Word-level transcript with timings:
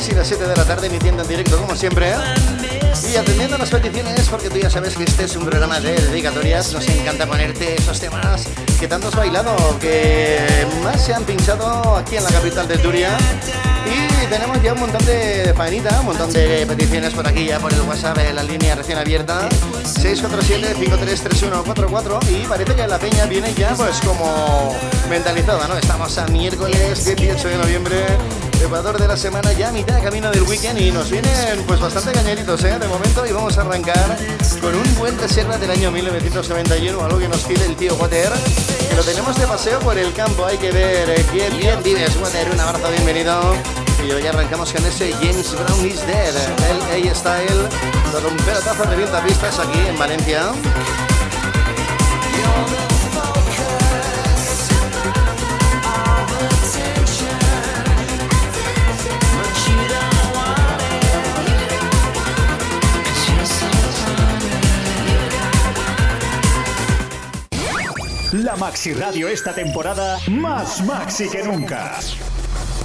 6 0.00 0.08
y 0.08 0.12
las 0.16 0.26
7 0.26 0.48
de 0.48 0.56
la 0.56 0.64
tarde, 0.64 0.88
emitiendo 0.88 1.22
en 1.22 1.28
directo, 1.28 1.56
como 1.56 1.76
siempre. 1.76 2.12
Y 3.12 3.16
atendiendo 3.16 3.56
las 3.56 3.70
peticiones, 3.70 4.28
porque 4.28 4.50
tú 4.50 4.58
ya 4.58 4.68
sabes 4.68 4.96
que 4.96 5.04
este 5.04 5.22
es 5.22 5.36
un 5.36 5.44
programa 5.44 5.78
de 5.78 5.94
dedicatorias, 5.94 6.72
nos 6.72 6.88
encanta 6.88 7.28
ponerte 7.28 7.76
esos 7.76 8.00
temas 8.00 8.48
que 8.80 8.88
tanto 8.88 9.06
has 9.06 9.14
bailado, 9.14 9.54
que 9.78 10.66
más 10.82 11.00
se 11.00 11.14
han 11.14 11.22
pinchado 11.22 11.96
aquí 11.96 12.16
en 12.16 12.24
la 12.24 12.30
capital 12.30 12.66
de 12.66 12.76
Turia. 12.78 13.16
Y 13.86 14.26
tenemos 14.26 14.60
ya 14.62 14.72
un 14.72 14.80
montón 14.80 15.06
de 15.06 15.54
faenita, 15.56 16.00
un 16.00 16.06
montón 16.06 16.32
de 16.32 16.66
peticiones 16.66 17.14
por 17.14 17.28
aquí 17.28 17.46
ya 17.46 17.60
por 17.60 17.72
el 17.72 17.82
WhatsApp, 17.82 18.18
la 18.34 18.42
línea 18.42 18.74
recién 18.74 18.98
abierta, 18.98 19.48
647-533144 19.84 22.18
y 22.30 22.46
parece 22.48 22.74
que 22.74 22.88
la 22.88 22.98
peña 22.98 23.26
viene 23.26 23.54
ya 23.54 23.74
pues 23.74 24.00
como 24.00 24.76
mentalizada, 25.08 25.68
¿no? 25.68 25.76
Estamos 25.76 26.18
a 26.18 26.26
miércoles 26.26 27.04
18 27.04 27.48
de 27.48 27.58
noviembre, 27.58 28.06
Ecuador 28.64 28.98
de 28.98 29.06
la 29.06 29.16
semana, 29.16 29.52
ya 29.52 29.70
mitad 29.72 29.96
de 29.96 30.02
camino 30.02 30.30
del 30.30 30.42
weekend 30.44 30.80
y 30.80 30.90
nos 30.90 31.10
vienen 31.10 31.62
pues 31.66 31.78
bastante 31.80 32.12
cañeritos, 32.12 32.64
¿eh? 32.64 32.78
De 32.78 32.88
momento 32.88 33.26
y 33.26 33.30
vamos 33.30 33.58
a 33.58 33.60
arrancar 33.60 34.16
con 34.58 34.74
un 34.74 34.94
buen 34.96 35.18
reserva 35.18 35.58
del 35.58 35.70
año 35.70 35.90
1991, 35.90 37.04
algo 37.04 37.18
que 37.18 37.28
nos 37.28 37.42
pide 37.42 37.66
el 37.66 37.76
tío 37.76 37.94
Water, 37.96 38.32
que 38.88 38.96
lo 38.96 39.02
tenemos 39.02 39.36
de 39.36 39.46
paseo 39.46 39.78
por 39.80 39.98
el 39.98 40.14
campo, 40.14 40.46
hay 40.46 40.56
que 40.56 40.72
ver 40.72 41.10
eh, 41.10 41.26
qué 41.30 41.50
bien 41.50 41.82
vives, 41.82 42.16
Water, 42.16 42.50
un 42.52 42.60
abrazo, 42.60 42.90
bienvenido. 42.90 43.54
Y 44.06 44.10
hoy 44.12 44.26
arrancamos 44.26 44.72
con 44.72 44.84
ese 44.86 45.12
James 45.12 45.52
Brown 45.52 45.86
is 45.86 46.06
Dead, 46.06 46.34
el 46.94 47.10
A-Style, 47.10 47.68
todo 48.12 48.28
un 48.28 48.36
pelotazo 48.38 48.84
de 48.84 48.96
20 48.96 49.18
pistas 49.26 49.58
aquí 49.58 49.78
en 49.86 49.98
Valencia. 49.98 50.52
Maxi 68.64 68.94
Radio 68.94 69.28
esta 69.28 69.54
temporada 69.54 70.18
más 70.26 70.82
maxi 70.86 71.28
que 71.28 71.42
nunca. 71.42 72.00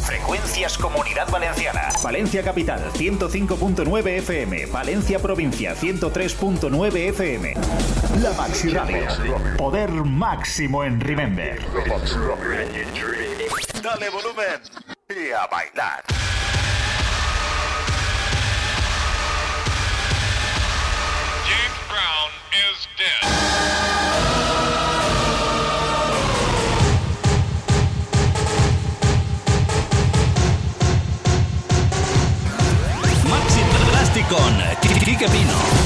Frecuencias 0.05 0.77
Comunidad 0.77 1.29
Valenciana. 1.29 1.87
Valencia 2.03 2.43
Capital 2.43 2.91
105.9 2.91 4.07
FM. 4.17 4.65
Valencia 4.65 5.19
Provincia 5.19 5.73
103.9 5.73 6.95
FM. 7.11 7.53
La 8.21 8.33
Maxi 8.33 8.67
Radio. 8.67 9.07
Poder 9.57 9.89
máximo 9.91 10.83
en 10.83 10.99
Remember. 10.99 11.57
Dale 13.81 14.09
volumen 14.09 14.59
y 15.07 15.31
a 15.31 15.47
bailar. 15.47 16.03
James 21.47 21.79
Brown 21.87 22.31
is 22.51 22.89
dead. 22.97 23.38
con 34.29 34.63
Kiki 34.81 35.15
Capino. 35.15 35.78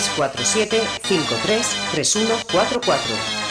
647 0.00 0.80
533144 1.02 3.47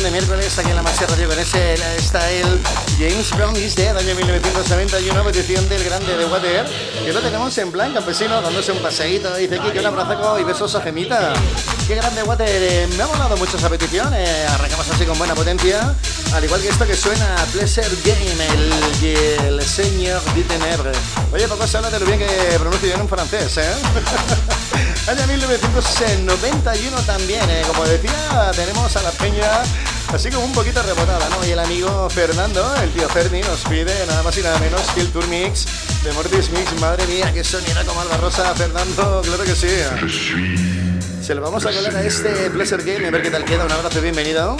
de 0.00 0.10
miércoles 0.10 0.58
aquí 0.58 0.70
en 0.70 0.76
la 0.76 0.82
Maxi 0.82 1.04
Radio 1.04 1.28
con 1.28 1.38
ese 1.38 1.76
style 1.98 2.61
James 3.02 3.36
Brown 3.36 3.56
is 3.56 3.74
Dead, 3.74 3.96
año 3.96 4.14
1991, 4.14 5.24
petición 5.24 5.68
del 5.68 5.82
grande 5.82 6.16
de 6.16 6.24
Water, 6.24 6.64
que 7.04 7.12
lo 7.12 7.18
tenemos 7.18 7.58
en 7.58 7.72
plan 7.72 7.92
campesino, 7.92 8.40
dándose 8.40 8.70
un 8.70 8.78
paseíto, 8.78 9.34
dice 9.34 9.58
aquí 9.58 9.72
que 9.72 9.80
un 9.80 9.86
abrazo 9.86 10.38
y 10.38 10.44
besos 10.44 10.72
a 10.76 10.80
Gemita. 10.80 11.32
Qué 11.88 11.96
grande 11.96 12.22
Water, 12.22 12.46
eh, 12.48 12.86
me 12.96 13.02
ha 13.02 13.08
molado 13.08 13.36
mucho 13.36 13.56
esa 13.56 13.68
petición, 13.68 14.14
eh, 14.14 14.46
arrancamos 14.48 14.88
así 14.88 15.04
con 15.04 15.18
buena 15.18 15.34
potencia, 15.34 15.96
al 16.32 16.44
igual 16.44 16.62
que 16.62 16.68
esto 16.68 16.86
que 16.86 16.94
suena 16.94 17.34
Pleasure 17.50 17.88
Game, 18.04 18.46
el, 18.54 19.46
el 19.46 19.62
señor 19.64 20.22
Ditener. 20.32 20.78
Oye, 21.32 21.48
poco 21.48 21.66
se 21.66 21.78
habla 21.78 21.90
de 21.90 21.98
lo 21.98 22.06
bien 22.06 22.20
que 22.20 22.56
pronuncio 22.56 22.88
yo 22.88 22.94
en 22.94 23.08
francés, 23.08 23.56
¿eh? 23.56 23.74
Año 25.08 25.26
1991 25.26 26.96
también, 27.02 27.50
¿eh? 27.50 27.62
como 27.66 27.84
decía, 27.84 28.52
tenemos 28.54 28.94
a 28.94 29.02
la 29.02 29.10
peña 29.10 29.64
así 30.12 30.30
como 30.30 30.44
un 30.44 30.52
poquito 30.52 30.82
rebotada, 30.82 31.28
¿no? 31.30 31.46
Y 31.46 31.50
el 31.50 31.58
amigo 31.58 32.08
Fernando, 32.10 32.74
el 32.82 32.90
tío 32.90 33.08
Ferni, 33.08 33.40
nos 33.42 33.60
pide 33.60 34.06
nada 34.06 34.22
más 34.22 34.36
y 34.36 34.42
nada 34.42 34.58
menos 34.58 34.82
que 34.94 35.00
el 35.00 35.08
Tour 35.08 35.26
Mix 35.28 35.66
de 36.04 36.12
Mortis 36.12 36.50
Mix. 36.50 36.80
Madre 36.80 37.06
mía, 37.06 37.32
qué 37.32 37.42
sonido 37.42 37.84
como 37.86 38.00
Alba 38.00 38.16
Rosa, 38.18 38.54
Fernando, 38.54 39.22
claro 39.24 39.44
que 39.44 39.54
sí. 39.54 39.68
Se 41.22 41.34
lo 41.34 41.40
vamos 41.40 41.64
a 41.64 41.72
colar 41.72 41.96
a 41.96 42.02
este 42.02 42.50
Pleasure 42.50 42.82
Game, 42.82 43.06
a 43.06 43.10
ver 43.10 43.22
qué 43.22 43.30
tal 43.30 43.44
queda. 43.44 43.64
Un 43.64 43.72
abrazo, 43.72 44.00
bienvenido. 44.00 44.56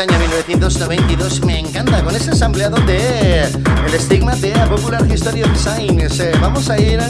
Año 0.00 0.18
1992. 0.18 1.44
Me 1.44 1.58
encanta 1.58 2.02
con 2.04 2.14
ese 2.14 2.44
ampliado 2.44 2.76
de 2.86 3.42
el 3.42 3.94
estigma 3.94 4.34
de 4.36 4.52
Popular 4.68 5.04
History 5.10 5.42
of 5.42 5.56
Science. 5.56 6.30
vamos 6.40 6.68
a 6.70 6.78
ir 6.78 7.00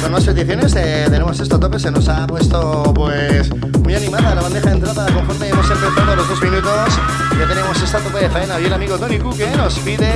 con 0.00 0.12
más 0.12 0.24
peticiones. 0.24 0.72
tenemos 0.72 1.40
esto 1.40 1.56
a 1.56 1.60
tope, 1.60 1.78
se 1.78 1.90
nos 1.90 2.08
ha 2.08 2.26
puesto 2.26 2.92
pues 2.94 3.50
muy 3.82 3.94
animada 3.94 4.34
la 4.34 4.42
bandeja 4.42 4.70
de 4.70 4.76
entrada 4.76 5.12
conforme 5.12 5.48
hemos 5.48 5.70
empezado 5.70 6.16
los 6.16 6.28
dos 6.28 6.42
minutos. 6.42 6.88
Ya 7.38 7.46
tenemos 7.46 7.82
esta 7.82 7.98
tope 7.98 8.20
de 8.20 8.30
faena 8.30 8.60
y 8.60 8.64
el 8.64 8.72
amigo 8.72 8.98
Tony 8.98 9.18
Cook 9.18 9.38
nos 9.56 9.78
pide 9.80 10.12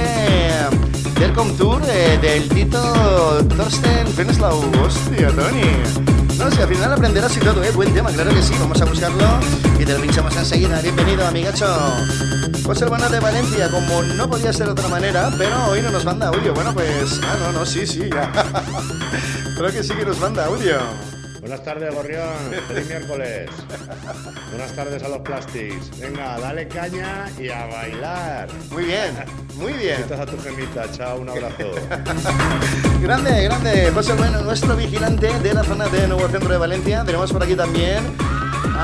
Welcome 1.20 1.52
Tour 1.54 1.82
eh, 1.88 2.18
del 2.20 2.48
Tito 2.48 3.44
Thorsten 3.56 4.06
Fenslau. 4.08 4.60
Hostia, 4.84 5.28
Tony. 5.28 6.11
No 6.42 6.50
sé, 6.50 6.60
al 6.60 6.68
final 6.68 6.92
aprenderás 6.92 7.36
y 7.36 7.38
todo, 7.38 7.62
¿eh? 7.62 7.70
Buen 7.70 7.94
tema, 7.94 8.10
claro 8.10 8.34
que 8.34 8.42
sí. 8.42 8.52
Vamos 8.58 8.82
a 8.82 8.84
buscarlo 8.84 9.38
y 9.78 9.84
te 9.84 9.92
lo 9.92 10.00
pinchamos 10.00 10.36
enseguida. 10.36 10.80
Bienvenido, 10.80 11.24
amigacho. 11.24 11.66
José 12.64 12.84
Urbano 12.84 13.08
de 13.08 13.20
Valencia, 13.20 13.70
como 13.70 14.02
no 14.02 14.28
podía 14.28 14.52
ser 14.52 14.66
de 14.66 14.72
otra 14.72 14.88
manera, 14.88 15.30
pero 15.38 15.66
hoy 15.66 15.82
no 15.82 15.92
nos 15.92 16.04
manda 16.04 16.26
audio. 16.26 16.52
Bueno, 16.52 16.74
pues. 16.74 17.20
Ah, 17.22 17.36
no, 17.38 17.52
no, 17.60 17.64
sí, 17.64 17.86
sí. 17.86 18.10
Creo 19.56 19.70
que 19.70 19.84
sí 19.84 19.94
que 19.94 20.04
nos 20.04 20.18
manda 20.18 20.46
audio. 20.46 20.80
Buenas 21.42 21.64
tardes, 21.64 21.92
Gorrión. 21.92 22.28
Feliz 22.68 22.86
miércoles. 22.86 23.50
Buenas 24.50 24.76
tardes 24.76 25.02
a 25.02 25.08
los 25.08 25.18
Plastics. 25.22 25.98
Venga, 25.98 26.38
dale 26.38 26.68
caña 26.68 27.28
y 27.36 27.48
a 27.48 27.66
bailar. 27.66 28.48
Muy 28.70 28.84
bien, 28.84 29.12
muy 29.56 29.72
bien. 29.72 30.02
Estás 30.02 30.20
a 30.20 30.26
tu 30.26 30.40
gemita. 30.40 30.88
Chao, 30.92 31.18
un 31.18 31.30
abrazo. 31.30 31.72
grande, 33.02 33.42
grande. 33.42 33.90
José 33.92 34.12
Bueno, 34.12 34.40
nuestro 34.42 34.76
vigilante 34.76 35.36
de 35.40 35.52
la 35.52 35.64
zona 35.64 35.88
de 35.88 36.06
Nuevo 36.06 36.28
Centro 36.28 36.52
de 36.52 36.58
Valencia. 36.58 37.02
Tenemos 37.04 37.32
por 37.32 37.42
aquí 37.42 37.56
también 37.56 38.04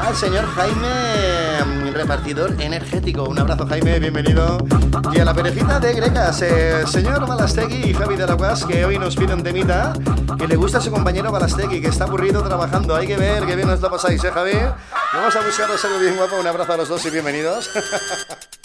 al 0.07 0.17
señor 0.17 0.47
Jaime, 0.55 1.91
repartidor 1.93 2.55
energético. 2.61 3.25
Un 3.25 3.39
abrazo, 3.39 3.67
Jaime, 3.67 3.99
bienvenido. 3.99 4.59
Y 5.13 5.21
a 5.21 5.25
la 5.25 5.35
perejita 5.35 5.81
de 5.81 5.95
Grecas, 5.95 6.43
eh, 6.43 6.87
señor 6.87 7.27
Balastegui 7.27 7.91
y 7.91 7.95
Javi 7.95 8.17
de 8.17 8.27
la 8.27 8.35
Guas, 8.35 8.65
que 8.65 8.85
hoy 8.85 8.99
nos 8.99 9.17
piden 9.17 9.43
temita, 9.43 9.93
que 10.39 10.47
le 10.47 10.57
gusta 10.57 10.79
a 10.79 10.81
su 10.81 10.91
compañero 10.91 11.33
Balastegui, 11.33 11.81
que 11.81 11.89
está 11.89 12.05
aburrido 12.05 12.43
trabajando. 12.43 12.95
Hay 12.95 13.07
que 13.07 13.17
ver 13.17 13.45
qué 13.47 13.57
bien 13.57 13.69
nos 13.69 13.81
lo 13.81 13.91
pasáis, 13.91 14.23
¿eh, 14.23 14.31
Javi? 14.31 14.53
Vamos 15.13 15.35
a 15.35 15.41
buscaros 15.41 15.85
algo 15.85 15.99
bien 15.99 16.17
guapo. 16.17 16.37
Un 16.37 16.47
abrazo 16.47 16.73
a 16.73 16.77
los 16.77 16.89
dos 16.89 17.05
y 17.07 17.11
bienvenidos. 17.11 17.71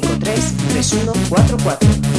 647 0.00 2.11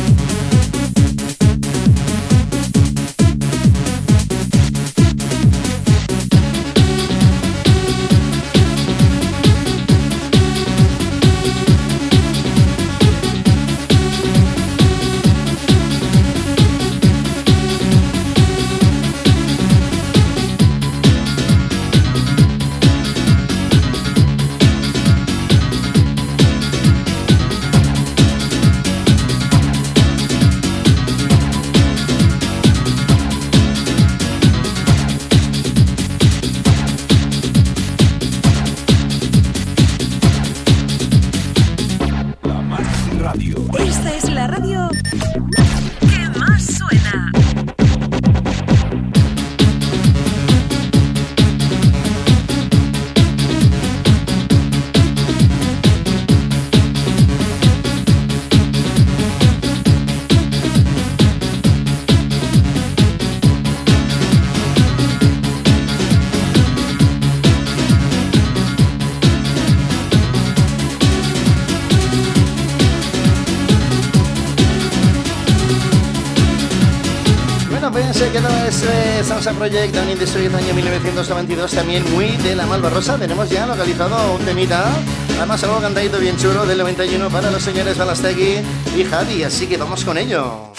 Bueno, 77.84 78.00
pues 78.00 78.16
se 78.16 78.32
quedó 78.32 78.48
ese 78.66 79.26
Salsa 79.26 79.52
Project 79.52 79.94
Down 79.94 80.10
Industry 80.10 80.44
del 80.44 80.56
año 80.56 80.74
1992, 80.74 81.70
también 81.70 82.10
muy 82.14 82.38
de 82.38 82.56
la 82.56 82.66
Malvarrosa. 82.66 83.18
Tenemos 83.18 83.50
ya 83.50 83.66
localizado 83.66 84.36
un 84.36 84.46
temita, 84.46 84.86
además 85.38 85.62
algo 85.66 85.82
cantadito 85.82 86.18
bien 86.18 86.38
chulo 86.38 86.66
del 86.66 86.78
91 86.78 87.30
para 87.30 87.52
los 87.52 87.62
señores 87.62 87.98
Balastegui 87.98 88.62
y 88.96 89.04
Javi, 89.04 89.44
así 89.44 89.68
que 89.68 89.76
vamos 89.76 90.06
con 90.06 90.18
ello. 90.18 90.72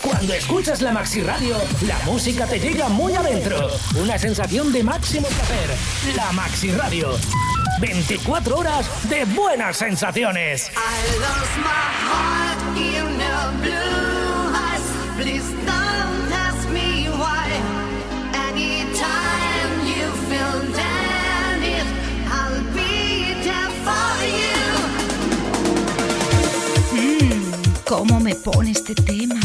Cuando 0.00 0.32
escuchas 0.32 0.80
la 0.80 0.92
Maxi 0.92 1.20
Radio, 1.20 1.58
la 1.86 1.98
música 2.06 2.46
te 2.46 2.58
llega 2.58 2.88
muy 2.88 3.14
adentro. 3.14 3.68
Una 4.00 4.18
sensación 4.18 4.72
de 4.72 4.82
máximo 4.82 5.28
placer. 5.28 5.68
La 6.16 6.32
Maxi 6.32 6.70
Radio. 6.70 7.18
24 7.82 8.56
horas 8.56 8.86
de 9.10 9.26
buenas 9.26 9.76
sensaciones. 9.76 10.70
I 10.70 11.18
lost 11.20 11.56
my 11.58 11.66
heart 11.66 12.45
¿cómo 27.86 28.20
me 28.20 28.34
pone 28.34 28.72
este 28.72 28.94
tema? 28.94 29.40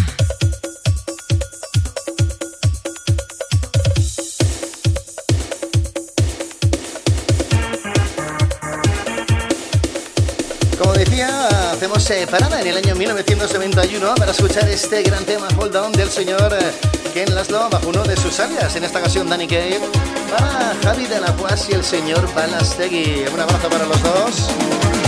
Como 10.77 10.93
decía, 10.93 11.71
hacemos 11.71 12.09
eh, 12.09 12.27
parada 12.29 12.61
en 12.61 12.67
el 12.67 12.77
año 12.77 12.95
1991 12.95 14.15
para 14.15 14.31
escuchar 14.31 14.67
este 14.69 15.03
gran 15.03 15.23
tema 15.25 15.47
Hold 15.57 15.75
On 15.75 15.91
del 15.91 16.09
señor 16.09 16.53
eh, 16.59 16.71
Ken 17.13 17.33
Laszlo 17.35 17.69
bajo 17.69 17.89
uno 17.89 18.03
de 18.03 18.17
sus 18.17 18.39
alias, 18.39 18.75
en 18.75 18.83
esta 18.83 18.99
ocasión 18.99 19.29
Danny 19.29 19.47
Cave, 19.47 19.81
para 20.29 20.75
Javi 20.83 21.05
de 21.05 21.19
la 21.19 21.35
Paz 21.35 21.67
y 21.69 21.73
el 21.73 21.83
señor 21.83 22.27
Balastegui. 22.33 23.25
Un 23.33 23.39
abrazo 23.39 23.69
para 23.69 23.85
los 23.85 24.01
dos. 24.01 25.00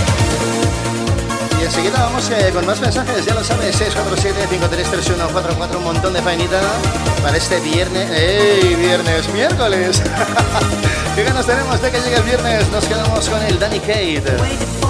Y 1.63 1.65
enseguida 1.65 1.97
vamos 1.97 2.29
eh, 2.29 2.51
con 2.53 2.65
más 2.65 2.81
mensajes, 2.81 3.25
ya 3.25 3.33
lo 3.33 3.41
sabes, 3.41 3.79
647-533144, 3.79 5.77
un 5.77 5.83
montón 5.85 6.11
de 6.11 6.21
faenita 6.21 6.59
para 7.21 7.37
este 7.37 7.61
viernes, 7.61 8.11
¡ey! 8.11 8.75
Viernes, 8.75 9.29
miércoles. 9.33 10.01
¿Qué 11.15 11.23
ganas 11.23 11.45
tenemos 11.45 11.81
de 11.81 11.89
que 11.89 12.01
llegue 12.01 12.17
el 12.17 12.23
viernes? 12.23 12.69
Nos 12.69 12.83
quedamos 12.83 13.29
con 13.29 13.41
el 13.43 13.57
Danny 13.57 13.79
Cave. 13.79 14.82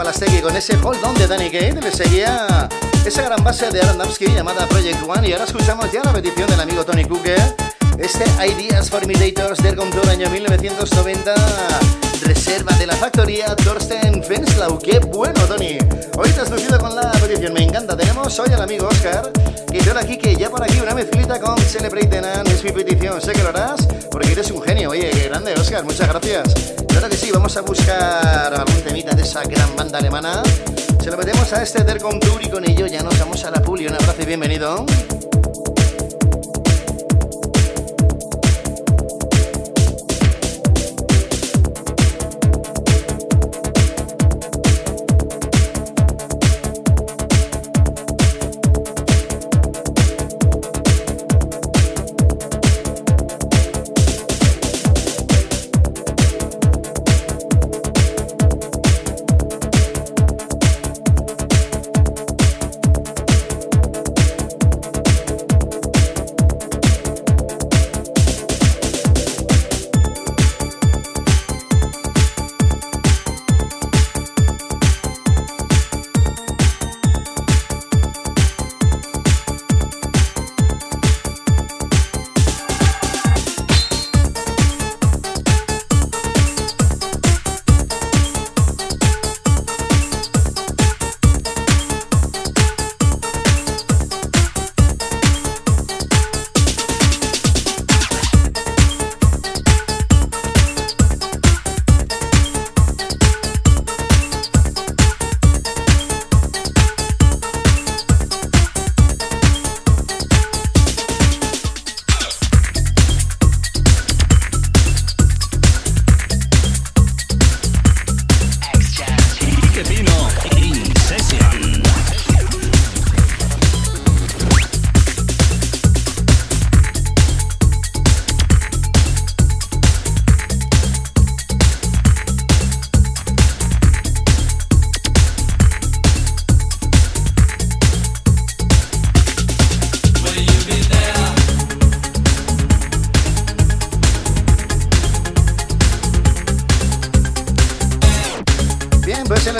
Balastegui 0.00 0.40
con 0.40 0.56
ese 0.56 0.78
hold 0.78 1.04
on 1.04 1.14
de 1.16 1.26
Danny 1.26 1.50
Kate, 1.50 1.78
le 1.78 1.92
seguía 1.92 2.66
esa 3.04 3.20
gran 3.20 3.44
base 3.44 3.68
de 3.70 3.82
Aaron 3.82 3.98
Damsky 3.98 4.28
llamada 4.28 4.66
Project 4.66 5.02
One 5.06 5.28
y 5.28 5.32
ahora 5.32 5.44
escuchamos 5.44 5.92
ya 5.92 6.02
la 6.02 6.14
petición 6.14 6.48
del 6.48 6.58
amigo 6.58 6.82
Tony 6.86 7.04
Cooker, 7.04 7.38
este 7.98 8.24
Ideas 8.46 8.88
for 8.88 9.04
Imitators 9.04 9.62
del 9.62 9.76
Contour 9.76 10.08
año 10.08 10.30
1990, 10.30 11.34
reserva 12.22 12.74
de 12.78 12.86
la 12.86 12.96
factoría 12.96 13.54
Thorsten 13.56 14.24
Fenslau, 14.24 14.78
qué 14.78 15.00
bueno 15.00 15.38
Tony, 15.44 15.76
hoy 16.16 16.30
te 16.30 16.40
has 16.40 16.50
lucido 16.50 16.78
con 16.78 16.96
la 16.96 17.12
petición, 17.12 17.52
me 17.52 17.64
encanta, 17.64 17.94
tenemos 17.94 18.38
hoy 18.38 18.54
al 18.54 18.62
amigo 18.62 18.88
Oscar, 18.88 19.30
que 19.70 19.80
yo 19.80 19.98
aquí 19.98 20.16
que 20.16 20.34
ya 20.34 20.48
por 20.48 20.62
aquí 20.62 20.80
una 20.80 20.94
mezclita 20.94 21.38
con 21.38 21.58
Celebrate 21.58 22.22
Nan 22.22 22.46
es 22.46 22.64
mi 22.64 22.72
petición, 22.72 23.20
sé 23.20 23.32
que 23.32 23.42
lo 23.42 23.50
harás 23.50 23.86
porque 24.10 24.32
eres 24.32 24.50
un 24.50 24.62
genio, 24.62 24.88
oye, 24.88 25.10
qué 25.10 25.28
grande 25.28 25.52
Oscar, 25.60 25.84
muchas 25.84 26.08
gracias. 26.08 26.79
Claro 26.90 27.08
que 27.08 27.16
sí, 27.16 27.30
vamos 27.30 27.56
a 27.56 27.62
buscar 27.62 28.54
algún 28.54 28.82
temita 28.82 29.14
de 29.14 29.22
esa 29.22 29.42
gran 29.44 29.74
banda 29.76 29.98
alemana. 29.98 30.42
Se 31.02 31.10
lo 31.10 31.16
metemos 31.16 31.52
a 31.52 31.62
este 31.62 31.82
Dercom 31.82 32.18
Tour 32.20 32.42
y 32.42 32.48
con 32.48 32.68
ello 32.68 32.86
ya 32.86 33.02
nos 33.02 33.18
vamos 33.18 33.44
a 33.44 33.50
la 33.50 33.62
puli. 33.62 33.86
Un 33.86 33.94
abrazo 33.94 34.22
y 34.22 34.26
bienvenido. 34.26 34.84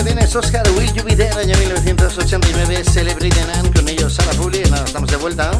Lo 0.01 0.07
tienes 0.07 0.35
Oscar 0.35 0.67
Will 0.79 0.91
You 0.95 1.05
Be 1.05 1.13
año 1.13 1.59
1989, 1.59 2.85
Celebrate 2.85 3.45
Nan 3.45 3.71
con 3.71 3.87
ellos 3.87 4.19
a 4.19 4.25
la 4.25 4.33
puli. 4.33 4.63
Nada, 4.63 4.87
estamos 4.87 5.11
de 5.11 5.17
vuelta. 5.17 5.51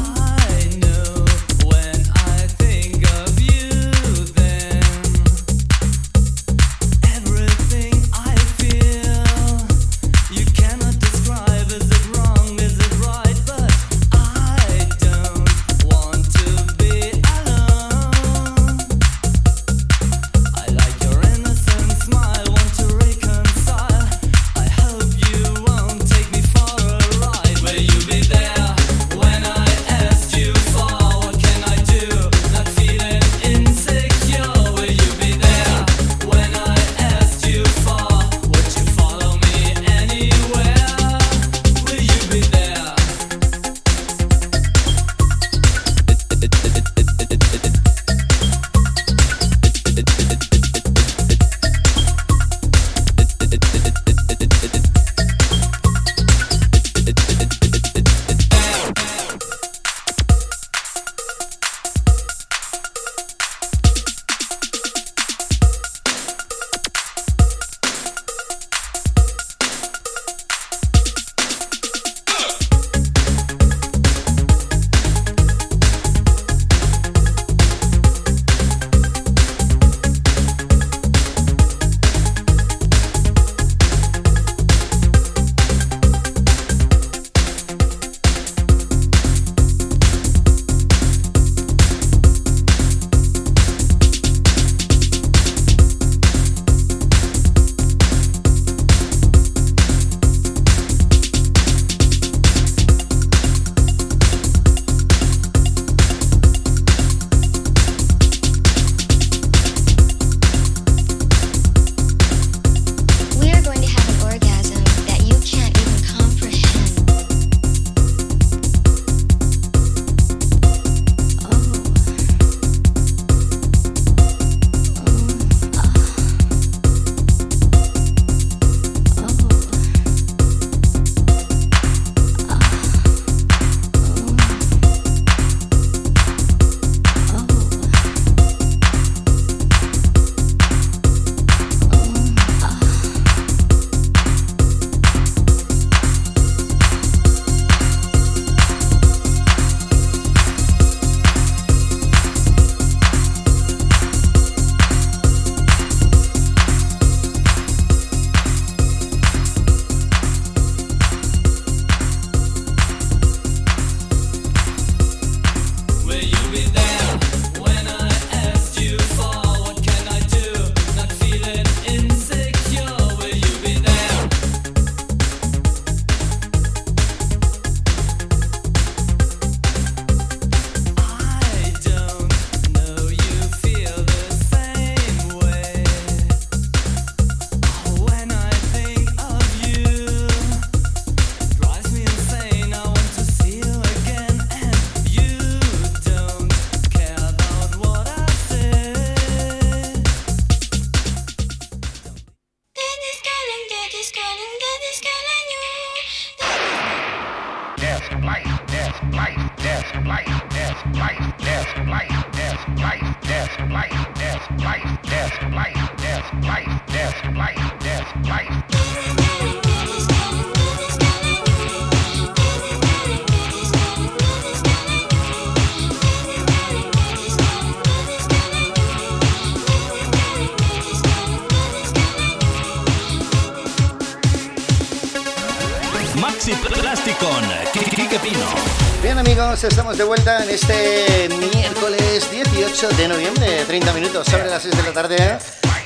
Estamos 239.67 239.95
de 239.95 240.03
vuelta 240.03 240.43
en 240.43 240.49
este 240.49 241.29
miércoles 241.29 242.31
18 242.31 242.89
de 242.89 243.07
noviembre, 243.07 243.63
30 243.67 243.93
minutos 243.93 244.27
sobre 244.27 244.47
las 244.47 244.63
6 244.63 244.75
de 244.75 244.83
la 244.83 244.91
tarde. 244.91 245.37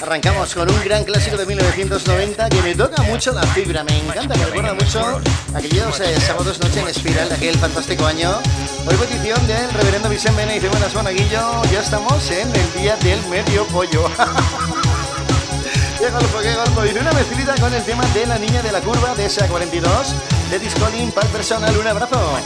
Arrancamos 0.02 0.54
con 0.54 0.70
un 0.70 0.84
gran 0.84 1.04
clásico 1.04 1.36
de 1.36 1.46
1990 1.46 2.50
que 2.50 2.62
me 2.62 2.74
toca 2.74 3.02
mucho 3.04 3.34
la 3.34 3.44
fibra, 3.44 3.84
me 3.84 3.98
encanta, 3.98 4.36
me 4.36 4.46
recuerda 4.46 4.74
mucho 4.76 5.22
aquellos 5.54 6.00
eh, 6.00 6.20
sábados 6.22 6.60
noche 6.60 6.80
en 6.80 6.88
espiral 6.88 7.28
de 7.28 7.36
aquel 7.36 7.58
fantástico 7.58 8.06
año. 8.06 8.40
Hoy 8.88 8.96
petición 8.96 9.46
del 9.48 9.70
reverendo 9.74 10.08
Vicente 10.08 10.38
Mena 10.38 10.54
y 10.54 10.56
dice 10.56 10.70
buenas 10.70 10.94
Monaguillo, 10.94 11.64
ya 11.72 11.82
estamos 11.82 12.32
en 12.32 12.48
el 12.56 12.74
día 12.74 12.96
del 12.98 13.22
medio 13.28 13.66
pollo. 13.68 14.10
Qué 16.00 16.12
golfo, 16.12 16.40
qué 16.40 16.54
golfo. 16.54 16.82
Dice 16.84 17.00
una 17.00 17.14
mezclita 17.14 17.56
con 17.56 17.74
el 17.74 17.84
tema 17.84 18.06
de 18.14 18.26
la 18.28 18.38
niña 18.38 18.62
de 18.62 18.72
la 18.72 18.82
curva 18.82 19.16
de 19.16 19.28
SA42 19.28 20.14
de 20.52 20.60
Discolin 20.60 21.12
Pal 21.12 21.28
Personal. 21.30 21.76
Un 21.78 21.88
abrazo. 21.88 22.38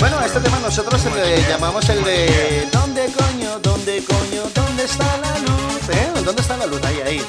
Bueno, 0.00 0.18
este 0.24 0.40
tema 0.40 0.58
nosotros 0.60 1.04
le 1.14 1.42
llamamos 1.46 1.86
el 1.90 2.02
de 2.02 2.66
¿Dónde 2.72 3.04
coño? 3.12 3.58
¿Dónde 3.62 4.02
coño? 4.02 4.42
¿Dónde 4.54 4.84
está 4.84 5.04
la 5.18 5.38
luz? 5.40 5.88
¿Eh? 5.90 6.10
¿Dónde 6.24 6.40
está 6.40 6.56
la 6.56 6.64
luz? 6.64 6.80
Ahí, 6.84 7.00
ahí. 7.04 7.22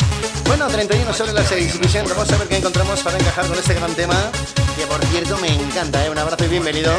Bueno, 0.45 0.67
31 0.67 1.13
sobre 1.13 1.33
las 1.33 1.49
6. 1.49 1.81
Vicente, 1.81 2.13
vamos 2.13 2.31
a 2.31 2.37
ver 2.37 2.47
qué 2.47 2.57
encontramos 2.57 3.01
para 3.01 3.17
encajar 3.17 3.45
con 3.45 3.59
este 3.59 3.73
gran 3.73 3.93
tema. 3.93 4.15
Que 4.77 4.87
por 4.87 5.03
cierto 5.07 5.37
me 5.39 5.53
encanta, 5.53 6.05
¿eh? 6.05 6.09
Un 6.09 6.17
abrazo 6.17 6.45
y 6.45 6.47
bienvenido. 6.47 6.93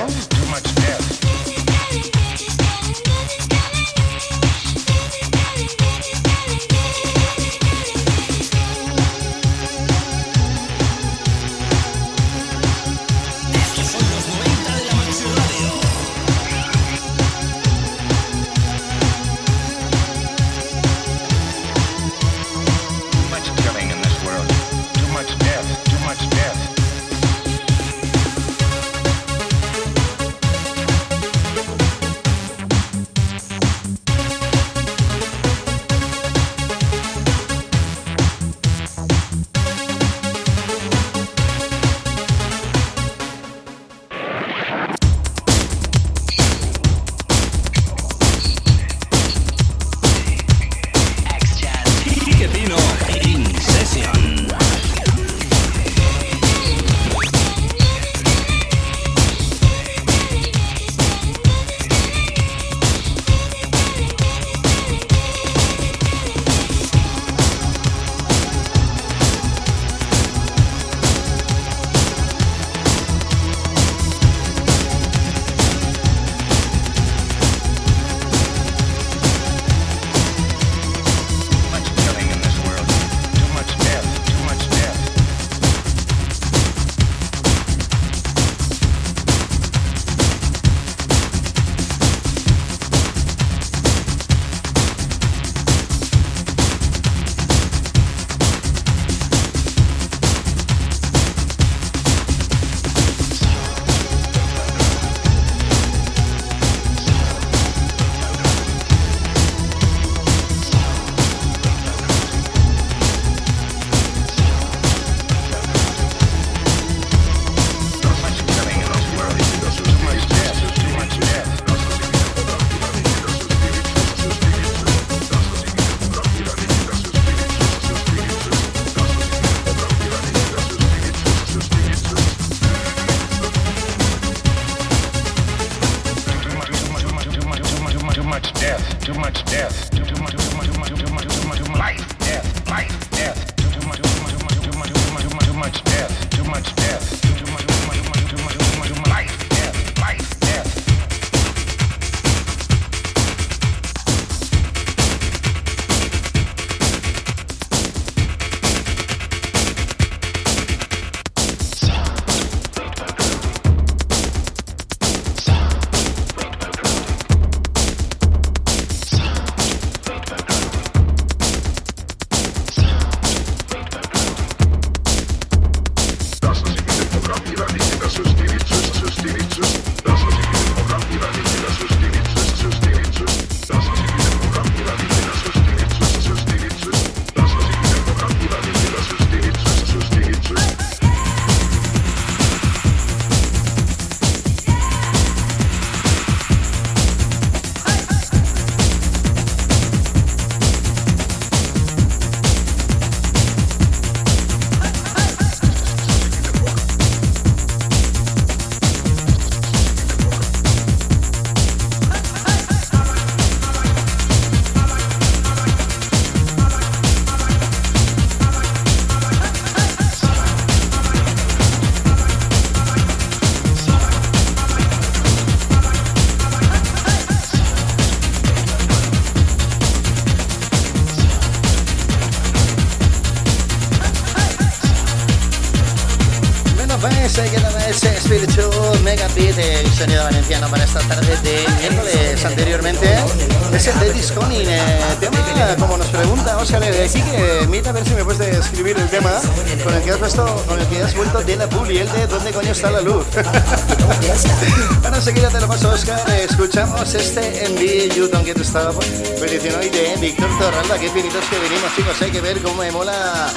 De 252.72 252.80
¿Dónde 252.80 252.80
coño 252.80 252.80
está 252.80 252.90
la 252.90 253.00
luz? 253.00 253.26
Ahora 255.04 255.16
enseguida 255.16 255.48
te 255.50 255.60
lo 255.60 255.68
paso, 255.68 255.90
Oscar. 255.90 256.18
Escuchamos 256.30 257.14
este 257.14 257.64
en 257.64 257.74
The 257.74 258.08
You 258.10 258.28
Don't 258.28 258.46
Get 258.46 258.58
Stop, 258.60 258.98
petición 259.40 259.74
hoy 259.78 259.90
de 259.90 260.16
Víctor 260.20 260.48
Torralba. 260.58 260.98
Qué 260.98 261.10
finitos 261.10 261.44
que 261.46 261.58
venimos, 261.58 261.94
chicos. 261.94 262.22
Hay 262.22 262.30
que 262.30 262.40
ver 262.40 262.62
cómo 262.62 262.82
me 262.82 262.90
mola 262.90 263.50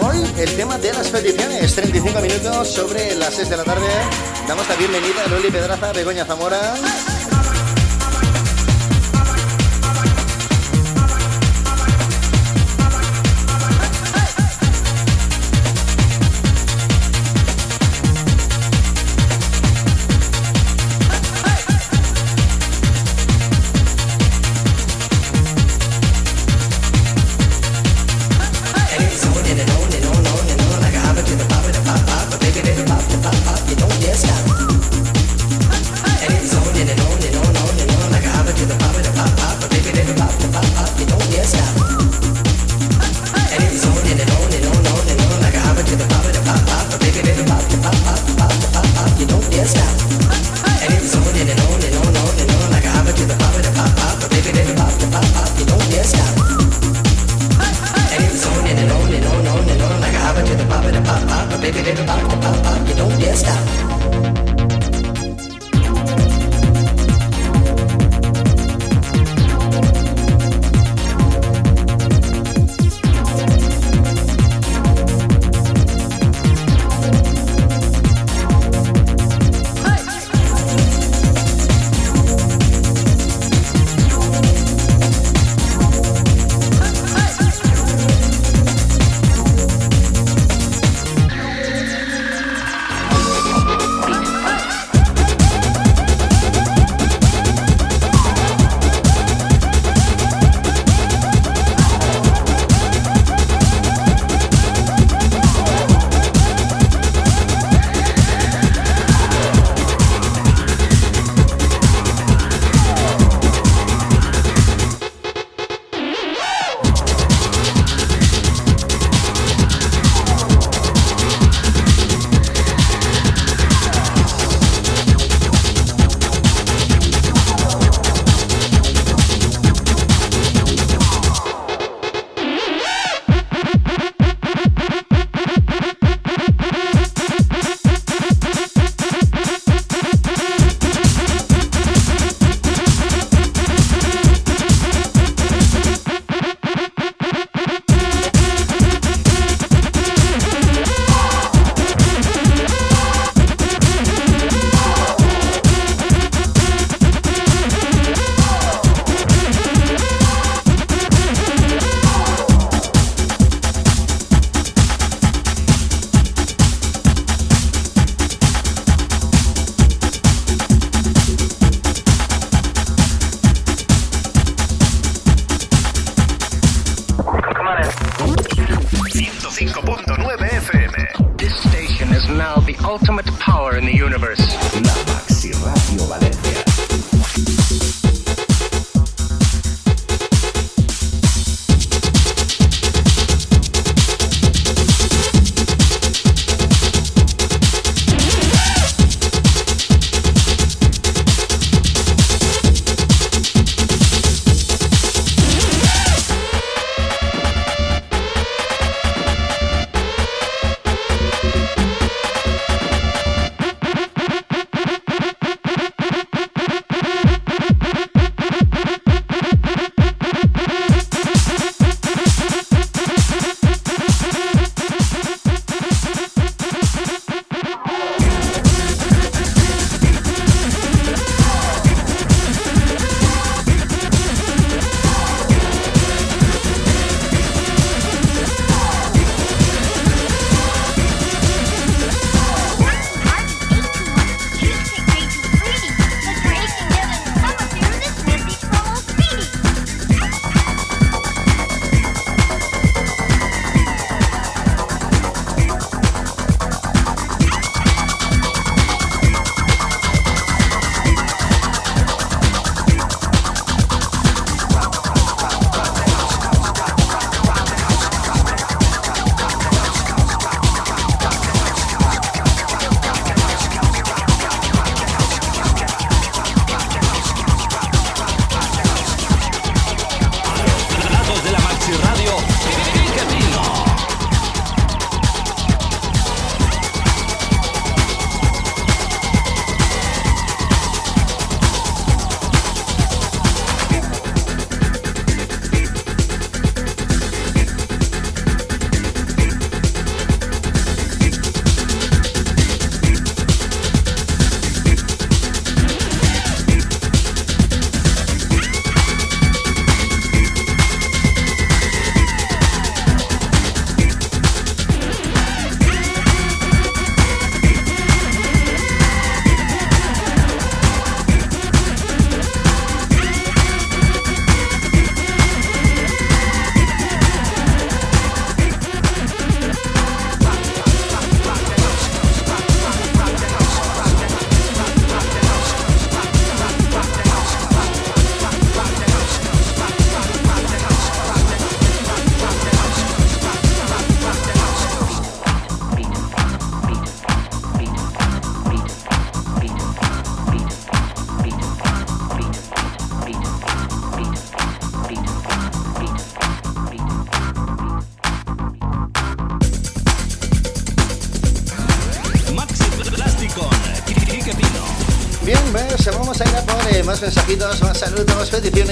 hoy 0.00 0.22
el 0.38 0.56
tema 0.56 0.78
de 0.78 0.92
las 0.92 1.08
peticiones. 1.08 1.74
35 1.74 2.20
minutos 2.20 2.68
sobre 2.68 3.14
las 3.16 3.34
6 3.34 3.50
de 3.50 3.56
la 3.56 3.64
tarde. 3.64 3.88
Damos 4.46 4.68
la 4.68 4.76
bienvenida 4.76 5.24
a 5.24 5.28
Loli 5.28 5.50
Pedraza, 5.50 5.92
Begoña 5.92 6.24
Zamora. 6.24 6.74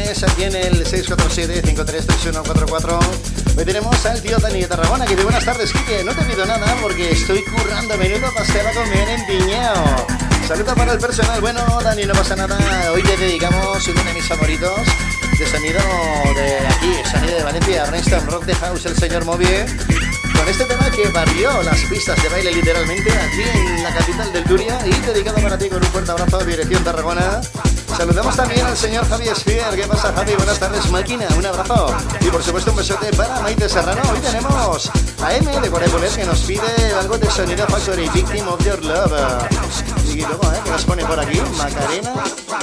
Aquí 0.09 0.45
en 0.45 0.57
el 0.57 0.87
647-533144. 0.87 2.99
Hoy 3.59 3.65
tenemos 3.67 4.07
al 4.07 4.23
tío 4.23 4.39
Dani 4.39 4.63
de 4.63 4.67
Tarragona 4.67 5.05
que 5.05 5.11
dice 5.11 5.25
buenas 5.25 5.45
tardes, 5.45 5.71
Kike. 5.71 6.03
No 6.03 6.15
te 6.15 6.23
pido 6.23 6.47
nada 6.47 6.79
porque 6.81 7.11
estoy 7.11 7.43
currando 7.43 7.95
menudo 7.99 8.33
pastel 8.33 8.67
a 8.67 8.73
comer 8.73 9.07
en 9.07 9.27
Piñao. 9.27 10.07
Saludos 10.47 10.75
para 10.75 10.95
el 10.95 10.99
personal. 10.99 11.43
Bueno, 11.43 11.61
Dani, 11.85 12.07
no 12.07 12.15
pasa 12.15 12.37
nada. 12.37 12.59
Hoy 12.91 13.03
te 13.03 13.19
dedicamos 13.19 13.87
uno 13.87 14.03
de 14.03 14.15
mis 14.15 14.27
favoritos 14.27 14.81
de 15.39 15.47
sonido 15.47 15.79
de 16.35 16.67
aquí, 16.69 16.95
sonido 17.11 17.37
de 17.37 17.45
Valencia, 17.45 17.85
Brainstorm 17.85 18.27
Rock 18.29 18.47
de 18.47 18.55
House, 18.55 18.87
el 18.87 18.97
señor 18.97 19.27
Movie. 19.27 19.67
Con 20.35 20.49
este 20.49 20.65
tema 20.65 20.91
que 20.91 21.07
barrió 21.09 21.63
las 21.65 21.83
pistas 21.83 22.17
de 22.23 22.31
baile 22.31 22.53
literalmente 22.53 23.13
aquí 23.13 23.43
en 23.43 23.83
la 23.83 23.95
capital 23.95 24.33
del 24.33 24.45
Turia 24.45 24.79
y 24.87 24.91
dedicado 25.07 25.37
para 25.43 25.59
ti 25.59 25.69
con 25.69 25.85
un 25.85 25.91
fuerte 25.91 26.13
abrazo, 26.13 26.43
dirección 26.47 26.83
Tarragona. 26.83 27.43
Saludamos 27.99 28.37
también 28.37 28.65
al 28.65 28.77
señor 28.77 29.09
Javi 29.09 29.27
Esfier. 29.27 29.75
¿Qué 29.75 29.83
pasa, 29.83 30.13
Javi? 30.13 30.33
Buenas 30.37 30.61
tardes, 30.61 30.89
máquina. 30.89 31.27
Un 31.37 31.45
abrazo. 31.45 31.93
Y 32.21 32.27
por 32.27 32.41
supuesto, 32.45 32.71
un 32.71 32.77
besote 32.77 33.13
para 33.17 33.41
Maite 33.41 33.69
Serrano. 33.69 34.01
Hoy 34.13 34.21
tenemos 34.21 34.89
a 35.21 35.35
M 35.35 35.61
de 35.61 35.69
Corepoler 35.69 36.09
que 36.13 36.25
nos 36.25 36.41
pide 36.43 36.95
algo 36.97 37.19
de 37.19 37.29
sonido 37.29 37.67
Factory 37.67 38.09
Victim 38.11 38.47
of 38.47 38.65
Your 38.65 38.85
Love. 38.85 39.49
Y 40.15 40.21
luego, 40.21 40.45
¿eh? 40.45 40.61
que 40.63 40.71
nos 40.71 40.85
pone 40.85 41.05
por 41.07 41.19
aquí? 41.19 41.41
Macarena. 41.57 42.15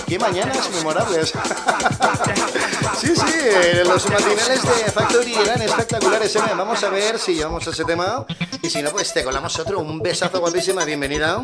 Qué 0.07 0.17
mañanas 0.17 0.69
memorables. 0.71 1.33
sí, 3.01 3.13
sí, 3.13 3.33
eh, 3.33 3.83
los 3.85 4.09
matinales 4.09 4.61
de 4.63 4.91
Factory 4.93 5.35
eran 5.35 5.61
espectaculares. 5.63 6.33
M. 6.33 6.45
Vamos 6.55 6.81
a 6.81 6.89
ver 6.89 7.19
si 7.19 7.35
llevamos 7.35 7.67
ese 7.67 7.83
tema. 7.83 8.25
Y 8.61 8.69
si 8.69 8.81
no, 8.81 8.89
pues 8.91 9.11
te 9.11 9.21
colamos 9.25 9.59
otro. 9.59 9.81
Un 9.81 9.99
besazo 9.99 10.39
guapísima. 10.39 10.85
Bienvenida. 10.85 11.43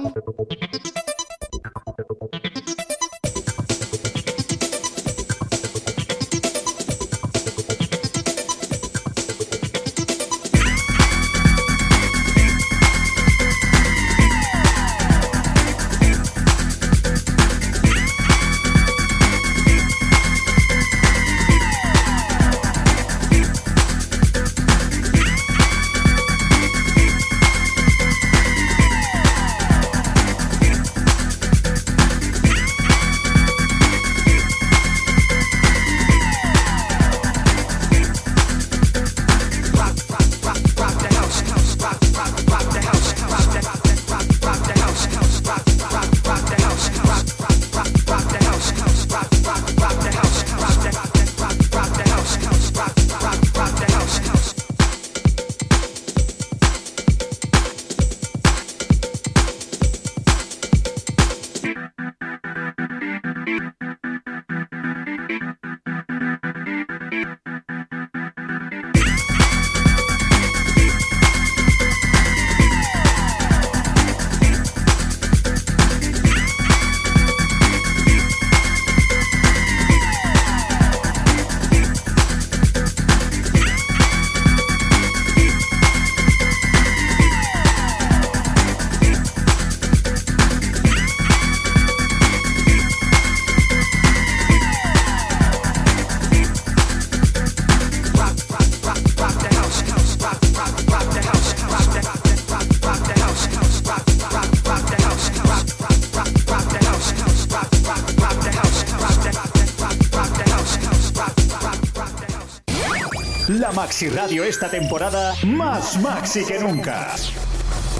Maxi 114.02 114.18
Radio 114.18 114.44
esta 114.44 114.68
temporada 114.68 115.36
más 115.44 116.02
maxi 116.02 116.44
que 116.44 116.58
nunca. 116.58 117.14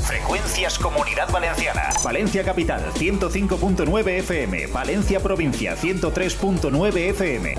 Frecuencias 0.02 0.80
Comunidad 0.80 1.30
Valenciana. 1.30 1.90
Valencia 2.04 2.44
Capital 2.44 2.92
105.9 2.96 4.08
FM. 4.08 4.66
Valencia 4.66 5.20
Provincia 5.20 5.76
103.9 5.78 6.98
FM. 7.12 7.54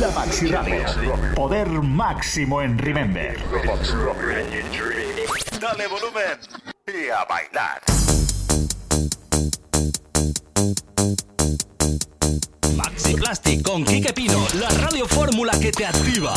La 0.00 0.10
Maxi 0.10 0.48
Radio. 0.48 0.82
Poder 1.36 1.68
máximo 1.68 2.62
en 2.62 2.78
Remember. 2.78 3.38
Dale 5.60 5.86
volumen 5.86 6.40
y 6.88 7.10
a 7.10 7.24
bailar. 7.26 7.87
Con 13.62 13.84
Quique 13.84 14.14
Pino, 14.14 14.42
la 14.54 14.70
radio 14.70 15.06
fórmula 15.06 15.52
que 15.60 15.70
te 15.70 15.84
activa. 15.84 16.32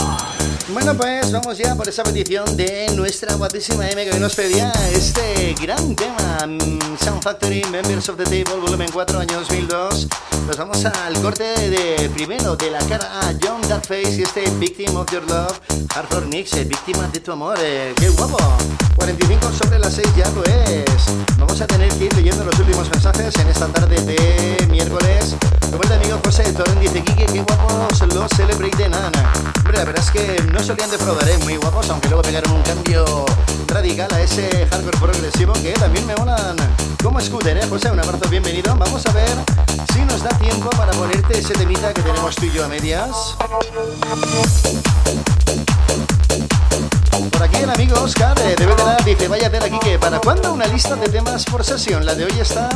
Bueno, 0.74 0.94
pues 0.94 1.32
vamos 1.32 1.58
ya 1.58 1.74
por 1.74 1.88
esa 1.88 2.04
petición 2.04 2.58
de 2.58 2.92
nuestra 2.98 3.36
guapísima 3.36 3.90
M 3.90 4.04
que 4.04 4.20
nos 4.20 4.36
pedía 4.36 4.74
este 4.92 5.56
gran 5.62 5.96
tema, 5.96 6.46
mm, 6.46 6.98
Sound 7.02 7.24
Factory, 7.24 7.64
Members 7.72 8.10
of 8.10 8.18
the 8.18 8.26
Table, 8.26 8.60
volumen 8.60 8.90
4, 8.92 9.20
año 9.20 9.40
2002. 9.40 10.10
Nos 10.46 10.58
vamos 10.58 10.84
al 10.84 11.14
corte 11.22 11.46
de 11.70 12.10
primero 12.10 12.58
de 12.58 12.72
la 12.72 12.80
cara 12.80 13.22
a 13.22 13.34
John 13.42 13.62
Darkface 13.70 14.18
y 14.18 14.24
este 14.24 14.50
Victim 14.60 14.94
of 14.98 15.10
Your 15.14 15.24
Love, 15.30 15.62
Hardcore 15.94 16.26
Mix, 16.26 16.52
eh, 16.56 16.66
víctima 16.66 17.08
de 17.08 17.22
tu 17.22 17.32
amor, 17.32 17.58
eh, 17.62 17.94
qué 17.96 18.10
guapo. 18.10 18.38
45 18.98 19.52
sobre 19.54 19.80
las 19.80 19.94
6 19.94 20.08
ya 20.18 20.26
pues. 20.32 20.86
Vamos 21.38 21.62
a 21.62 21.68
tener 21.68 21.90
que 21.94 22.06
ir 22.06 22.14
leyendo 22.16 22.44
los 22.44 22.60
últimos 22.60 22.90
mensajes 22.90 23.34
en 23.38 23.48
esta 23.48 23.68
tarde 23.68 24.02
de 24.02 24.68
miércoles. 24.68 25.36
Como 25.72 25.84
el 25.84 25.92
amigo 25.94 26.20
José 26.24 26.52
Torren 26.52 26.81
dice, 26.82 27.04
Kike, 27.04 27.26
qué 27.28 27.42
guapos 27.42 28.02
los 28.14 28.30
Celebrate 28.36 28.90
Nana. 28.90 29.32
Hombre, 29.58 29.78
la 29.78 29.86
verdad 29.86 30.04
es 30.04 30.12
que 30.12 30.42
no 30.52 30.64
solían 30.64 30.90
defraudar, 30.90 31.30
¿eh? 31.30 31.38
muy 31.44 31.56
guapos, 31.58 31.90
aunque 31.90 32.08
luego 32.10 32.24
pegaron 32.24 32.54
un 32.54 32.62
cambio 32.64 33.26
radical 33.68 34.12
a 34.14 34.22
ese 34.22 34.68
hardcore 34.68 34.98
progresivo 34.98 35.54
que 35.54 35.74
también 35.74 36.06
me 36.08 36.16
molan 36.16 36.58
como 37.04 37.22
scooter, 37.22 37.58
¿eh? 37.58 37.68
José, 37.70 37.92
un 37.92 38.00
abrazo, 38.00 38.28
bienvenido. 38.30 38.76
Vamos 38.76 39.06
a 39.06 39.12
ver 39.12 39.38
si 39.94 40.00
nos 40.06 40.24
da 40.24 40.30
tiempo 40.40 40.70
para 40.72 40.92
ponerte 40.94 41.40
ese 41.40 41.54
temita 41.54 41.94
que 41.94 42.02
tenemos 42.02 42.36
tú 42.36 42.46
y 42.46 42.52
yo 42.52 42.66
a 42.66 42.68
medias. 42.68 43.36
Aquí 47.42 47.58
el 47.58 47.70
amigo 47.72 48.00
Oscar 48.00 48.38
eh, 48.42 48.56
de 48.56 48.66
Veteran 48.68 48.98
dice, 49.04 49.28
vaya 49.28 49.50
tela 49.50 49.66
aquí 49.66 49.80
que 49.80 49.98
¿para 49.98 50.20
cuándo 50.20 50.54
una 50.54 50.68
lista 50.68 50.96
de 50.96 51.10
temas 51.10 51.44
por 51.46 51.64
sesión? 51.64 52.06
La 52.06 52.14
de 52.14 52.26
hoy 52.26 52.40
está 52.40 52.70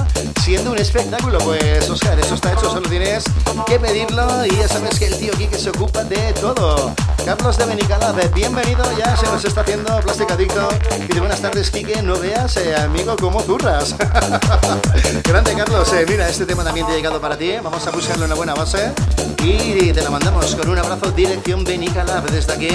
siendo 0.43 0.71
un 0.71 0.79
espectáculo. 0.79 1.37
Pues 1.37 1.87
Oscar, 1.87 2.19
eso 2.19 2.33
está 2.33 2.51
hecho, 2.53 2.71
solo 2.71 2.89
tienes 2.89 3.25
que 3.67 3.79
pedirlo 3.79 4.43
y 4.43 4.55
ya 4.55 4.67
sabes 4.67 4.97
que 4.97 5.05
el 5.05 5.17
tío 5.19 5.33
Kike 5.33 5.57
se 5.57 5.69
ocupa 5.69 6.03
de 6.03 6.33
todo. 6.33 6.91
Carlos 7.23 7.57
de 7.57 7.65
Benicalab, 7.65 8.33
bienvenido, 8.33 8.83
ya 8.97 9.15
se 9.15 9.27
nos 9.27 9.45
está 9.45 9.61
haciendo 9.61 9.99
Plastic 10.01 10.31
Adicto. 10.31 10.67
Y 11.09 11.13
de 11.13 11.19
buenas 11.19 11.41
tardes, 11.41 11.69
Kike, 11.69 12.01
no 12.01 12.17
veas, 12.17 12.57
eh, 12.57 12.75
amigo, 12.75 13.15
cómo 13.19 13.41
zurras. 13.41 13.95
Grande, 15.23 15.53
Carlos, 15.55 15.93
eh, 15.93 16.05
mira, 16.07 16.27
este 16.27 16.47
tema 16.47 16.63
también 16.63 16.87
te 16.87 16.93
ha 16.93 16.95
llegado 16.95 17.21
para 17.21 17.37
ti, 17.37 17.53
vamos 17.63 17.85
a 17.85 17.91
buscarle 17.91 18.25
una 18.25 18.35
buena 18.35 18.55
base 18.55 18.91
y 19.43 19.93
te 19.93 20.01
la 20.01 20.09
mandamos 20.09 20.55
con 20.55 20.69
un 20.69 20.77
abrazo 20.79 21.11
dirección 21.11 21.63
Benicalab 21.63 22.29
desde 22.31 22.53
aquí, 22.53 22.69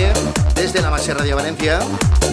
desde 0.54 0.80
la 0.80 0.90
Maxi 0.90 1.12
Radio 1.12 1.34
Valencia. 1.34 1.79
show. 1.80 2.29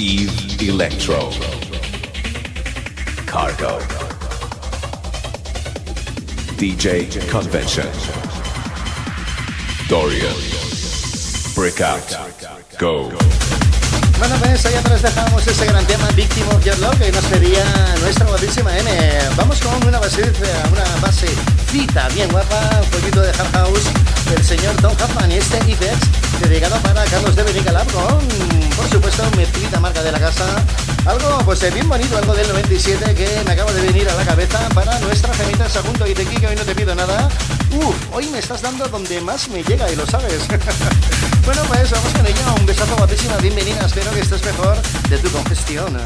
Eve 0.00 0.30
Electro. 0.60 1.30
Cargo. 3.26 3.80
DJ 6.56 7.08
Convention. 7.28 7.88
Dorian. 9.88 10.36
Break 11.56 11.80
out. 11.80 12.00
Go. 12.78 13.10
Bueno, 14.18 14.36
pues 14.38 14.66
ahí 14.66 14.74
atrás 14.74 15.02
dejamos 15.02 15.44
ese 15.44 15.66
gran 15.66 15.84
tema 15.86 16.08
Victim 16.14 16.48
of 16.50 16.64
Your 16.64 16.78
Love 16.78 16.98
que 16.98 17.10
nos 17.10 17.24
pedía 17.24 17.64
nuestra 18.00 18.26
guapísima 18.26 18.78
M. 18.78 18.90
Vamos 19.36 19.58
con 19.60 19.84
una 19.84 19.98
base, 19.98 20.22
una 20.70 21.00
base 21.00 21.26
cita 21.68 22.08
bien 22.14 22.30
guapa, 22.30 22.80
un 22.82 22.90
poquito 22.90 23.20
de 23.20 23.30
hard 23.30 23.52
house 23.52 23.84
del 24.30 24.44
señor 24.44 24.74
Tom 24.76 24.92
Huffman 24.92 25.30
y 25.30 25.36
este 25.36 25.58
IFEX 25.70 25.98
dedicado 26.40 26.76
para 26.80 27.04
Carlos 27.04 27.36
de 27.36 27.42
Benicalab 27.42 27.86
con, 27.92 28.18
por 28.76 28.88
supuesto, 28.90 29.22
mi 29.36 29.44
marca 29.80 30.02
de 30.02 30.12
la 30.12 30.18
casa. 30.18 30.44
Algo 31.06 31.38
pues 31.44 31.62
eh, 31.62 31.70
bien 31.70 31.88
bonito, 31.88 32.16
algo 32.16 32.34
del 32.34 32.48
97 32.48 33.14
que 33.14 33.42
me 33.44 33.52
acaba 33.52 33.72
de 33.72 33.82
venir 33.82 34.08
a 34.08 34.14
la 34.14 34.24
cabeza 34.24 34.68
para 34.74 34.98
nuestra 35.00 35.32
gemita 35.34 35.68
Sagunto 35.68 36.06
y 36.06 36.14
Tequi, 36.14 36.36
que 36.36 36.46
hoy 36.46 36.56
no 36.56 36.62
te 36.62 36.74
pido 36.74 36.94
nada. 36.94 37.28
Uf, 37.72 37.94
hoy 38.12 38.26
me 38.28 38.38
estás 38.38 38.62
dando 38.62 38.86
donde 38.88 39.20
más 39.20 39.48
me 39.48 39.62
llega 39.62 39.90
y 39.90 39.96
lo 39.96 40.06
sabes. 40.06 40.46
bueno, 41.44 41.62
pues 41.68 41.90
vamos 41.90 42.12
con 42.12 42.26
ella. 42.26 42.54
Un 42.58 42.66
besazo 42.66 42.96
guapísima, 42.96 43.36
bienvenida. 43.38 43.86
Espero 43.86 44.10
que 44.12 44.20
estés 44.20 44.44
mejor 44.44 44.76
de 45.08 45.18
tu 45.18 45.30
congestión. 45.30 45.96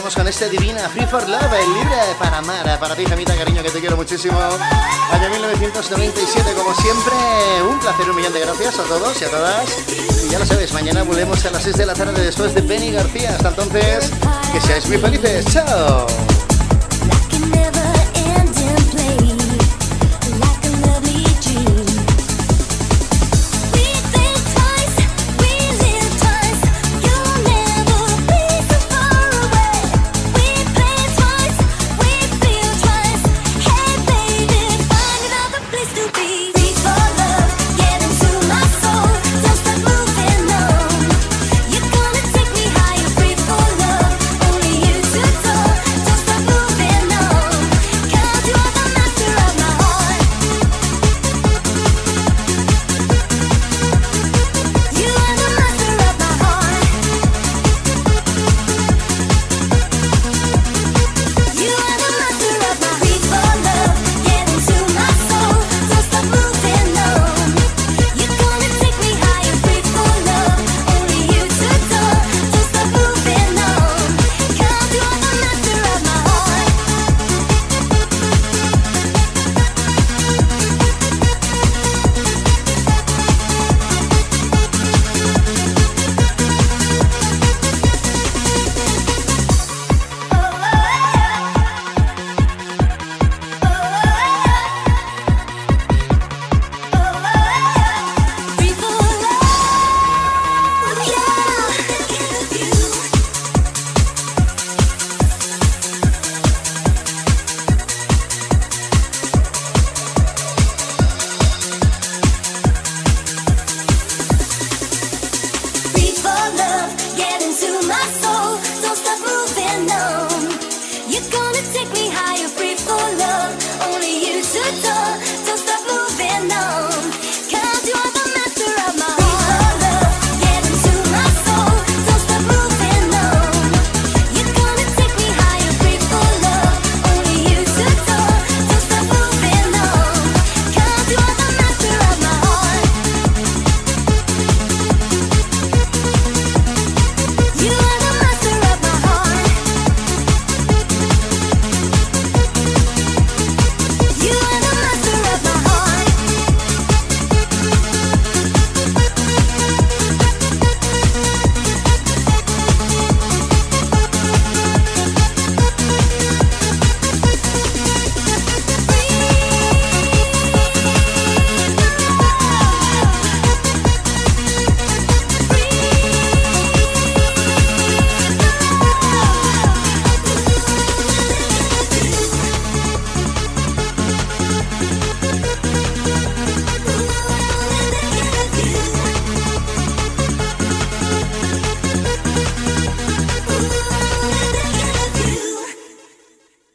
Vamos 0.00 0.16
con 0.16 0.26
este 0.28 0.48
divina 0.48 0.88
Free 0.88 1.06
for 1.06 1.28
Love, 1.28 1.52
el 1.52 1.74
libre 1.74 1.96
para 2.18 2.38
amar. 2.38 2.78
Para 2.80 2.96
ti, 2.96 3.04
Gemita, 3.04 3.36
cariño, 3.36 3.62
que 3.62 3.70
te 3.70 3.80
quiero 3.80 3.96
muchísimo. 3.96 4.38
Año 5.12 5.28
1997, 5.28 6.54
como 6.54 6.74
siempre, 6.74 7.12
un 7.68 7.78
placer, 7.78 8.08
un 8.08 8.16
millón 8.16 8.32
de 8.32 8.40
gracias 8.40 8.78
a 8.78 8.84
todos 8.84 9.20
y 9.20 9.24
a 9.24 9.28
todas. 9.28 9.68
Y 10.24 10.30
ya 10.30 10.38
lo 10.38 10.46
sabéis, 10.46 10.72
mañana 10.72 11.02
volvemos 11.02 11.44
a 11.44 11.50
las 11.50 11.64
6 11.64 11.76
de 11.76 11.86
la 11.86 11.94
tarde 11.94 12.22
después 12.24 12.54
de 12.54 12.62
Penny 12.62 12.92
García. 12.92 13.34
Hasta 13.34 13.48
entonces, 13.50 14.10
que 14.52 14.60
seáis 14.62 14.86
muy 14.86 14.96
felices. 14.96 15.44
¡Chao! 15.52 16.06